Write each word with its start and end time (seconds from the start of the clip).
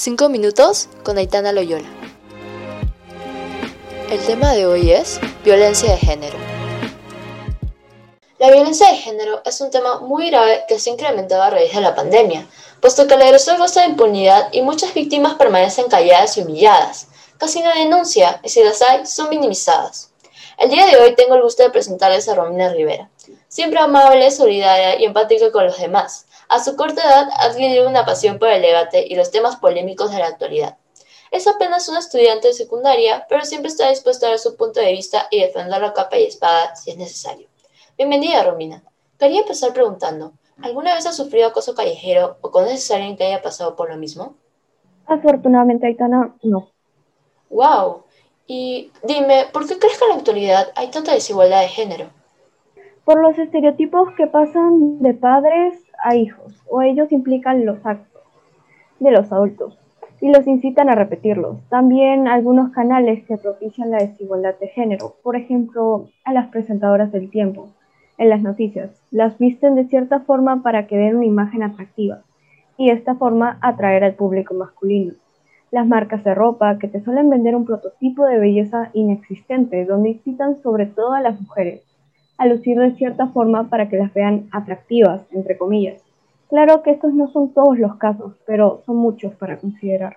5 0.00 0.30
minutos 0.30 0.88
con 1.02 1.18
Aitana 1.18 1.52
Loyola. 1.52 1.86
El 4.08 4.18
tema 4.20 4.52
de 4.52 4.64
hoy 4.64 4.92
es 4.92 5.20
violencia 5.44 5.90
de 5.90 5.98
género. 5.98 6.38
La 8.38 8.50
violencia 8.50 8.90
de 8.90 8.96
género 8.96 9.42
es 9.44 9.60
un 9.60 9.70
tema 9.70 10.00
muy 10.00 10.30
grave 10.30 10.64
que 10.66 10.78
se 10.78 10.88
ha 10.88 10.94
incrementado 10.94 11.42
a 11.42 11.50
raíz 11.50 11.74
de 11.74 11.82
la 11.82 11.94
pandemia, 11.94 12.46
puesto 12.80 13.06
que 13.06 13.12
el 13.12 13.20
agresor 13.20 13.58
goza 13.58 13.82
de 13.82 13.88
impunidad 13.88 14.48
y 14.52 14.62
muchas 14.62 14.94
víctimas 14.94 15.34
permanecen 15.34 15.88
calladas 15.88 16.34
y 16.38 16.40
humilladas. 16.40 17.08
Casi 17.36 17.60
no 17.60 17.68
denuncia 17.74 18.40
y 18.42 18.48
si 18.48 18.64
las 18.64 18.80
hay, 18.80 19.04
son 19.04 19.28
minimizadas. 19.28 20.12
El 20.56 20.70
día 20.70 20.86
de 20.86 20.96
hoy 20.96 21.14
tengo 21.14 21.34
el 21.34 21.42
gusto 21.42 21.62
de 21.62 21.68
presentarles 21.68 22.26
a 22.26 22.34
Romina 22.34 22.70
Rivera, 22.70 23.10
siempre 23.48 23.78
amable, 23.78 24.30
solidaria 24.30 24.98
y 24.98 25.04
empática 25.04 25.52
con 25.52 25.66
los 25.66 25.78
demás. 25.78 26.24
A 26.50 26.58
su 26.58 26.74
corta 26.74 27.00
edad 27.00 27.28
ha 27.30 27.44
adquirido 27.44 27.88
una 27.88 28.04
pasión 28.04 28.40
por 28.40 28.48
el 28.48 28.60
debate 28.60 29.06
y 29.08 29.14
los 29.14 29.30
temas 29.30 29.54
polémicos 29.54 30.10
de 30.10 30.18
la 30.18 30.26
actualidad. 30.26 30.78
Es 31.30 31.46
apenas 31.46 31.88
una 31.88 32.00
estudiante 32.00 32.48
de 32.48 32.54
secundaria, 32.54 33.24
pero 33.28 33.44
siempre 33.44 33.68
está 33.68 33.88
dispuesta 33.88 34.26
a 34.26 34.30
dar 34.30 34.38
su 34.40 34.56
punto 34.56 34.80
de 34.80 34.90
vista 34.90 35.28
y 35.30 35.40
defender 35.40 35.80
la 35.80 35.92
capa 35.92 36.18
y 36.18 36.24
espada 36.24 36.74
si 36.74 36.90
es 36.90 36.96
necesario. 36.96 37.46
Bienvenida, 37.96 38.42
Romina. 38.42 38.82
Quería 39.16 39.42
empezar 39.42 39.72
preguntando, 39.72 40.32
¿alguna 40.60 40.96
vez 40.96 41.06
has 41.06 41.16
sufrido 41.16 41.46
acoso 41.46 41.76
callejero 41.76 42.38
o 42.40 42.50
conoces 42.50 42.90
a 42.90 42.96
alguien 42.96 43.16
que 43.16 43.26
haya 43.26 43.42
pasado 43.42 43.76
por 43.76 43.88
lo 43.88 43.96
mismo? 43.96 44.34
Afortunadamente, 45.06 45.86
Aitana, 45.86 46.34
no. 46.42 46.68
¡Wow! 47.48 48.02
Y 48.48 48.90
dime, 49.04 49.46
¿por 49.52 49.68
qué 49.68 49.78
crees 49.78 49.98
que 49.98 50.04
en 50.04 50.10
la 50.10 50.16
actualidad 50.16 50.72
hay 50.74 50.88
tanta 50.88 51.14
desigualdad 51.14 51.60
de 51.60 51.68
género? 51.68 52.10
Por 53.04 53.22
los 53.22 53.38
estereotipos 53.38 54.08
que 54.16 54.26
pasan 54.26 55.00
de 55.00 55.14
padres 55.14 55.80
a 56.02 56.16
hijos, 56.16 56.62
o 56.68 56.82
ellos 56.82 57.12
implican 57.12 57.64
los 57.64 57.84
actos 57.84 58.22
de 58.98 59.10
los 59.10 59.32
adultos 59.32 59.78
y 60.20 60.30
los 60.30 60.46
incitan 60.46 60.90
a 60.90 60.94
repetirlos. 60.94 61.58
También 61.68 62.28
algunos 62.28 62.70
canales 62.72 63.24
que 63.24 63.38
propician 63.38 63.90
la 63.90 63.98
desigualdad 63.98 64.54
de 64.60 64.68
género, 64.68 65.16
por 65.22 65.36
ejemplo, 65.36 66.08
a 66.24 66.32
las 66.32 66.48
presentadoras 66.48 67.10
del 67.10 67.30
tiempo 67.30 67.68
en 68.18 68.28
las 68.28 68.42
noticias. 68.42 68.90
Las 69.10 69.38
visten 69.38 69.74
de 69.74 69.86
cierta 69.86 70.20
forma 70.20 70.62
para 70.62 70.86
que 70.86 70.98
den 70.98 71.16
una 71.16 71.26
imagen 71.26 71.62
atractiva 71.62 72.20
y 72.76 72.88
de 72.88 72.92
esta 72.92 73.14
forma 73.14 73.58
atraer 73.62 74.04
al 74.04 74.14
público 74.14 74.54
masculino. 74.54 75.14
Las 75.70 75.86
marcas 75.86 76.24
de 76.24 76.34
ropa 76.34 76.78
que 76.78 76.88
te 76.88 77.00
suelen 77.00 77.30
vender 77.30 77.54
un 77.54 77.64
prototipo 77.64 78.26
de 78.26 78.38
belleza 78.38 78.90
inexistente 78.92 79.86
donde 79.86 80.10
incitan 80.10 80.60
sobre 80.62 80.86
todo 80.86 81.12
a 81.12 81.20
las 81.20 81.40
mujeres 81.40 81.89
a 82.40 82.46
lucir 82.46 82.78
de 82.78 82.96
cierta 82.96 83.26
forma 83.26 83.68
para 83.68 83.90
que 83.90 83.98
las 83.98 84.14
vean 84.14 84.48
atractivas, 84.50 85.20
entre 85.30 85.58
comillas. 85.58 86.00
Claro 86.48 86.82
que 86.82 86.90
estos 86.90 87.12
no 87.12 87.30
son 87.30 87.52
todos 87.52 87.78
los 87.78 87.96
casos, 87.96 88.32
pero 88.46 88.82
son 88.86 88.96
muchos 88.96 89.34
para 89.34 89.58
considerar. 89.58 90.16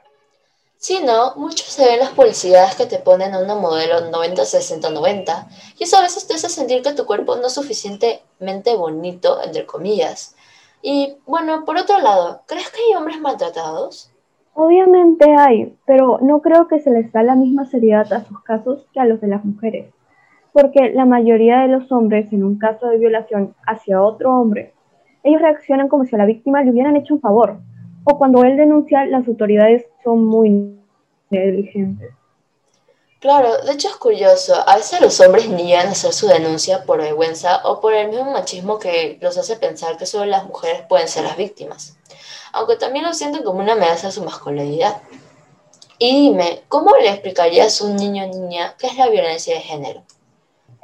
Sí, 0.78 1.00
no, 1.06 1.36
muchos 1.36 1.68
se 1.68 1.86
ven 1.86 2.00
las 2.00 2.12
publicidades 2.12 2.76
que 2.76 2.86
te 2.86 2.98
ponen 2.98 3.34
a 3.34 3.40
una 3.40 3.56
modelo 3.56 4.10
90, 4.10 4.46
60, 4.46 4.90
90, 4.90 5.50
y 5.78 5.84
eso 5.84 5.98
a 5.98 6.02
veces 6.02 6.26
te 6.26 6.34
hace 6.34 6.48
sentir 6.48 6.82
que 6.82 6.94
tu 6.94 7.06
cuerpo 7.06 7.36
no 7.36 7.48
es 7.48 7.54
suficientemente 7.54 8.74
bonito, 8.74 9.44
entre 9.44 9.66
comillas. 9.66 10.34
Y 10.82 11.18
bueno, 11.26 11.66
por 11.66 11.78
otro 11.78 12.00
lado, 12.00 12.42
¿crees 12.48 12.70
que 12.70 12.80
hay 12.88 12.96
hombres 12.96 13.20
maltratados? 13.20 14.12
Obviamente 14.54 15.26
hay, 15.38 15.76
pero 15.86 16.20
no 16.22 16.42
creo 16.42 16.70
que 16.70 16.80
se 16.80 16.90
les 16.90 17.12
da 17.12 17.22
la 17.22 17.36
misma 17.36 17.66
seriedad 17.66 18.12
a 18.14 18.24
sus 18.24 18.42
casos 18.44 18.86
que 18.94 19.02
a 19.02 19.06
los 19.06 19.20
de 19.20 19.28
las 19.28 19.44
mujeres, 19.44 19.94
porque 20.54 20.92
la 20.94 21.06
mayoría 21.06 21.62
de 21.62 21.68
los 21.68 21.92
hombres 21.92 22.32
en 22.32 22.44
un 22.44 22.58
caso 22.58 22.88
de 22.88 23.00
violación 23.00 23.56
hacia 23.66 24.02
otro 24.02 24.32
hombre, 24.40 24.74
ellos 25.24 25.42
reaccionan 25.42 25.90
como 25.90 26.06
si 26.06 26.16
a 26.16 26.20
la 26.20 26.26
víctima 26.26 26.64
le 26.64 26.72
hubieran 26.72 26.96
hecho 26.96 27.16
un 27.16 27.22
favor, 27.22 27.58
o 28.06 28.18
cuando 28.18 28.44
él 28.44 28.56
denuncia, 28.56 29.06
las 29.06 29.28
autoridades 29.28 29.86
son 30.04 30.26
muy 30.26 30.78
negligentes. 31.30 32.12
Claro, 33.20 33.64
de 33.66 33.72
hecho 33.72 33.88
es 33.88 33.96
curioso, 33.96 34.54
a 34.68 34.76
veces 34.76 35.00
los 35.00 35.20
hombres 35.22 35.48
niegan 35.48 35.88
hacer 35.88 36.12
su 36.12 36.28
denuncia 36.28 36.84
por 36.84 37.00
vergüenza 37.00 37.62
o 37.64 37.80
por 37.80 37.94
el 37.94 38.10
mismo 38.10 38.32
machismo 38.32 38.80
que 38.80 39.18
los 39.22 39.38
hace 39.38 39.56
pensar 39.56 39.98
que 39.98 40.06
solo 40.06 40.26
las 40.26 40.46
mujeres 40.46 40.82
pueden 40.90 41.08
ser 41.08 41.24
las 41.24 41.38
víctimas, 41.38 41.98
aunque 42.52 42.76
también 42.76 43.06
lo 43.06 43.14
sienten 43.14 43.44
como 43.44 43.62
una 43.62 43.74
amenaza 43.74 44.10
a 44.10 44.12
su 44.12 44.24
masculinidad. 44.24 45.02
Y 46.00 46.30
dime, 46.30 46.64
¿cómo 46.68 46.98
le 46.98 47.10
explicarías 47.10 47.80
a 47.80 47.86
un 47.86 47.96
niño 47.96 48.26
o 48.26 48.28
niña 48.28 48.76
qué 48.78 48.88
es 48.88 48.98
la 48.98 49.08
violencia 49.08 49.56
de 49.56 49.62
género? 49.62 50.04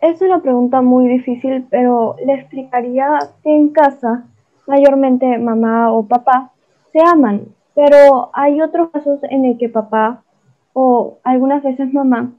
Es 0.02 0.22
una 0.22 0.42
pregunta 0.42 0.82
muy 0.82 1.10
difícil, 1.10 1.68
pero 1.70 2.16
le 2.26 2.34
explicaría 2.36 3.20
que 3.44 3.54
en 3.54 3.70
casa, 3.70 4.24
mayormente 4.66 5.38
mamá 5.38 5.92
o 5.92 6.08
papá, 6.08 6.54
se 6.94 7.00
aman, 7.06 7.48
pero 7.76 8.30
hay 8.34 8.62
otros 8.62 8.92
casos 8.92 9.20
en 9.24 9.44
el 9.44 9.58
que 9.58 9.68
papá 9.68 10.24
o 10.72 11.18
algunas 11.24 11.64
veces 11.64 11.94
mamá 11.94 12.32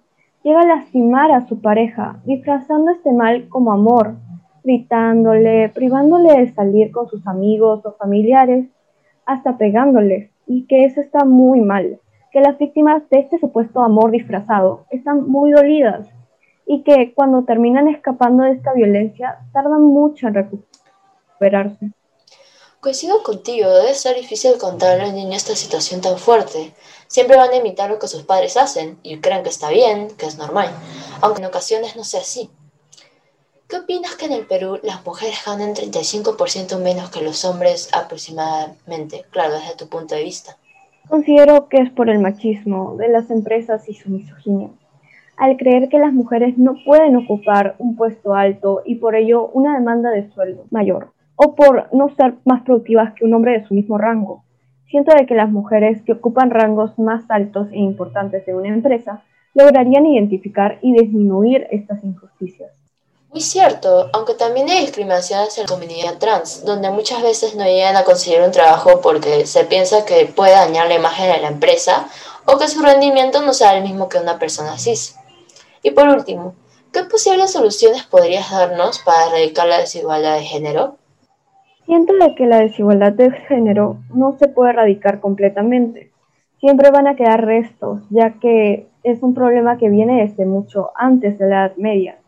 llega 0.43 0.61
a 0.61 0.67
lastimar 0.67 1.33
a 1.33 1.47
su 1.47 1.61
pareja, 1.61 2.17
disfrazando 2.25 2.93
este 2.93 3.13
mal 3.13 3.47
como 3.51 3.73
amor, 3.73 4.15
gritándole, 4.65 5.69
privándole 5.69 6.41
de 6.41 6.53
salir 6.55 6.91
con 6.91 7.09
sus 7.09 7.27
amigos 7.27 7.85
o 7.85 7.93
familiares, 7.93 8.69
hasta 9.27 9.59
pegándole, 9.59 10.31
y 10.47 10.65
que 10.67 10.85
eso 10.85 11.03
está 11.03 11.27
muy 11.27 11.61
mal, 11.61 12.01
que 12.33 12.41
las 12.41 12.57
víctimas 12.57 13.07
de 13.11 13.19
este 13.19 13.39
supuesto 13.39 13.83
amor 13.83 14.13
disfrazado 14.13 14.87
están 14.91 15.29
muy 15.29 15.51
dolidas 15.51 16.11
y 16.73 16.85
que 16.85 17.13
cuando 17.15 17.43
terminan 17.43 17.89
escapando 17.89 18.45
de 18.45 18.53
esta 18.53 18.73
violencia 18.73 19.41
tardan 19.53 19.83
mucho 19.83 20.29
en 20.29 20.35
recuperarse. 20.35 21.91
Coincido 22.79 23.25
contigo, 23.25 23.69
debe 23.69 23.93
ser 23.93 24.15
difícil 24.15 24.57
contarle 24.57 25.03
a 25.03 25.09
un 25.09 25.17
niño 25.17 25.37
esta 25.37 25.57
situación 25.57 26.01
tan 26.01 26.17
fuerte. 26.17 26.73
Siempre 27.09 27.37
van 27.37 27.51
a 27.51 27.57
imitar 27.57 27.91
lo 27.91 27.99
que 27.99 28.07
sus 28.07 28.23
padres 28.23 28.57
hacen 28.57 29.01
y 29.03 29.19
creen 29.19 29.43
que 29.43 29.49
está 29.49 29.71
bien, 29.71 30.13
que 30.17 30.27
es 30.27 30.39
normal, 30.39 30.71
aunque 31.21 31.41
en 31.41 31.49
ocasiones 31.49 31.97
no 31.97 32.05
sea 32.05 32.21
así. 32.21 32.49
¿Qué 33.67 33.79
opinas 33.79 34.15
que 34.15 34.27
en 34.27 34.33
el 34.33 34.47
Perú 34.47 34.79
las 34.85 35.05
mujeres 35.05 35.41
ganan 35.45 35.75
35% 35.75 36.79
menos 36.79 37.11
que 37.11 37.21
los 37.21 37.45
hombres 37.45 37.89
aproximadamente? 37.93 39.25
Claro, 39.31 39.55
desde 39.55 39.75
tu 39.75 39.89
punto 39.89 40.15
de 40.15 40.23
vista. 40.23 40.57
Considero 41.09 41.69
que 41.69 41.79
es 41.79 41.91
por 41.91 42.09
el 42.09 42.21
machismo 42.21 42.95
de 42.97 43.09
las 43.09 43.29
empresas 43.29 43.89
y 43.89 43.95
su 43.95 44.09
misoginia. 44.09 44.71
Al 45.41 45.57
creer 45.57 45.89
que 45.89 45.99
las 45.99 46.13
mujeres 46.13 46.59
no 46.59 46.75
pueden 46.85 47.17
ocupar 47.17 47.75
un 47.79 47.97
puesto 47.97 48.35
alto 48.35 48.83
y 48.85 48.97
por 48.97 49.17
ello 49.17 49.49
una 49.55 49.73
demanda 49.73 50.11
de 50.11 50.31
sueldo 50.33 50.67
mayor 50.71 51.15
o 51.35 51.55
por 51.55 51.89
no 51.95 52.15
ser 52.15 52.35
más 52.45 52.61
productivas 52.61 53.15
que 53.15 53.25
un 53.25 53.33
hombre 53.33 53.53
de 53.59 53.67
su 53.67 53.73
mismo 53.73 53.97
rango. 53.97 54.45
Siento 54.91 55.15
de 55.17 55.25
que 55.25 55.35
las 55.35 55.51
mujeres 55.51 56.03
que 56.03 56.13
ocupan 56.13 56.51
rangos 56.51 56.99
más 56.99 57.23
altos 57.31 57.69
e 57.73 57.79
importantes 57.79 58.45
de 58.45 58.55
una 58.55 58.69
empresa 58.69 59.23
lograrían 59.55 60.05
identificar 60.05 60.79
y 60.83 60.93
disminuir 60.93 61.67
estas 61.71 62.05
injusticias. 62.05 62.71
Muy 63.31 63.41
cierto, 63.41 64.11
aunque 64.13 64.35
también 64.35 64.69
hay 64.69 64.83
discriminaciones 64.83 65.57
en 65.57 65.63
la 65.63 65.69
comunidad 65.69 66.19
trans, 66.19 66.67
donde 66.67 66.91
muchas 66.91 67.23
veces 67.23 67.57
no 67.57 67.65
llegan 67.65 67.97
a 67.97 68.05
conseguir 68.05 68.43
un 68.43 68.51
trabajo 68.51 69.01
porque 69.01 69.47
se 69.47 69.65
piensa 69.65 70.05
que 70.05 70.27
puede 70.27 70.53
dañar 70.53 70.89
la 70.89 70.97
imagen 70.97 71.33
de 71.33 71.41
la 71.41 71.49
empresa 71.49 72.11
o 72.45 72.59
que 72.59 72.69
su 72.69 72.83
rendimiento 72.83 73.41
no 73.41 73.55
sea 73.55 73.75
el 73.79 73.85
mismo 73.85 74.11
que 74.11 74.19
una 74.19 74.39
persona 74.39 74.77
cis. 74.77 75.17
Y 75.83 75.93
por 75.93 76.09
último, 76.09 76.55
¿qué 76.93 77.05
posibles 77.05 77.53
soluciones 77.53 78.05
podrías 78.05 78.51
darnos 78.51 78.99
para 78.99 79.29
erradicar 79.29 79.67
la 79.67 79.79
desigualdad 79.79 80.37
de 80.37 80.43
género? 80.43 80.97
Siento 81.87 82.13
que 82.37 82.47
la 82.47 82.61
desigualdad 82.61 83.13
de 83.13 83.31
género 83.31 83.97
no 84.15 84.37
se 84.39 84.49
puede 84.49 84.71
erradicar 84.71 85.21
completamente. 85.21 86.11
Siempre 86.59 86.91
van 86.91 87.07
a 87.07 87.17
quedar 87.17 87.45
restos, 87.45 88.03
ya 88.11 88.35
que 88.35 88.89
es 89.03 89.23
un 89.23 89.33
problema 89.33 89.79
que 89.79 89.89
viene 89.89 90.23
desde 90.27 90.45
mucho 90.45 90.91
antes 90.95 91.39
de 91.39 91.49
la 91.49 91.67
Edad 91.67 91.77
Media. 91.77 92.19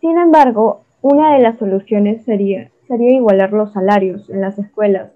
Sin 0.00 0.18
embargo, 0.18 0.80
una 1.02 1.34
de 1.34 1.42
las 1.42 1.58
soluciones 1.58 2.24
sería, 2.24 2.70
sería 2.88 3.12
igualar 3.12 3.52
los 3.52 3.72
salarios 3.72 4.30
en 4.30 4.40
las 4.40 4.58
escuelas, 4.58 5.12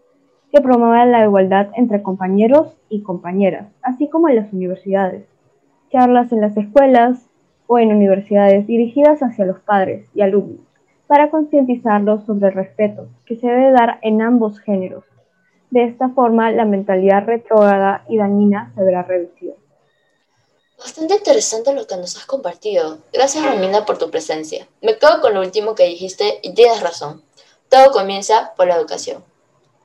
que 0.52 0.60
promuevan 0.60 1.12
la 1.12 1.24
igualdad 1.24 1.68
entre 1.74 2.02
compañeros 2.02 2.76
y 2.90 3.02
compañeras, 3.02 3.68
así 3.82 4.08
como 4.08 4.28
en 4.28 4.36
las 4.36 4.52
universidades. 4.52 5.24
Charlas 5.90 6.30
en 6.32 6.42
las 6.42 6.56
escuelas 6.56 7.29
o 7.72 7.78
en 7.78 7.94
universidades 7.94 8.66
dirigidas 8.66 9.20
hacia 9.20 9.44
los 9.44 9.60
padres 9.60 10.04
y 10.12 10.22
alumnos 10.22 10.66
para 11.06 11.30
concientizarlos 11.30 12.26
sobre 12.26 12.48
el 12.48 12.54
respeto 12.54 13.06
que 13.24 13.36
se 13.36 13.46
debe 13.46 13.70
dar 13.70 14.00
en 14.02 14.20
ambos 14.22 14.58
géneros. 14.58 15.04
De 15.70 15.84
esta 15.84 16.08
forma, 16.08 16.50
la 16.50 16.64
mentalidad 16.64 17.24
retrógrada 17.26 18.04
y 18.08 18.16
dañina 18.16 18.72
se 18.74 18.82
verá 18.82 19.04
reducida. 19.04 19.54
Bastante 20.78 21.14
interesante 21.14 21.72
lo 21.72 21.86
que 21.86 21.96
nos 21.96 22.16
has 22.16 22.26
compartido. 22.26 22.98
Gracias, 23.12 23.46
Romina, 23.46 23.86
por 23.86 23.98
tu 23.98 24.10
presencia. 24.10 24.66
Me 24.82 24.98
quedo 24.98 25.20
con 25.20 25.34
lo 25.34 25.40
último 25.40 25.76
que 25.76 25.84
dijiste 25.84 26.40
y 26.42 26.54
tienes 26.54 26.82
razón. 26.82 27.22
Todo 27.68 27.92
comienza 27.92 28.52
por 28.56 28.66
la 28.66 28.74
educación. 28.74 29.22